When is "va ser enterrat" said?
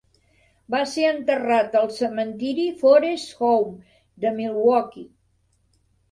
0.75-1.75